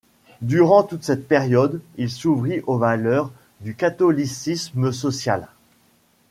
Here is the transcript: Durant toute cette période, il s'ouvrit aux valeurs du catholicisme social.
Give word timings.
Durant 0.41 0.81
toute 0.81 1.03
cette 1.03 1.27
période, 1.27 1.79
il 1.97 2.09
s'ouvrit 2.09 2.61
aux 2.65 2.79
valeurs 2.79 3.29
du 3.59 3.75
catholicisme 3.75 4.91
social. 4.91 5.47